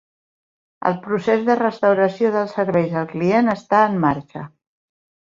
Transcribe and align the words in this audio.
El 0.89 0.95
procés 1.01 1.43
de 1.49 1.55
restauració 1.59 2.31
dels 2.35 2.55
serveis 2.59 2.95
al 3.01 3.05
client 3.11 3.53
està 3.55 3.83
en 3.91 3.99
marxa. 4.07 4.43